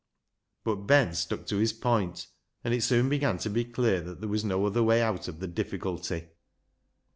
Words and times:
But 0.63 0.87
Ben 0.87 1.13
stuck 1.13 1.45
to 1.45 1.57
his 1.57 1.73
point, 1.73 2.25
and 2.63 2.73
it 2.73 2.81
soon 2.81 3.07
began 3.07 3.37
to 3.37 3.51
be 3.51 3.63
clear 3.63 4.01
that 4.01 4.19
there 4.19 4.27
was 4.29 4.43
no 4.43 4.65
other 4.65 4.81
way 4.81 4.99
out 4.99 5.27
of 5.27 5.39
the 5.39 5.47
difficulty. 5.47 6.29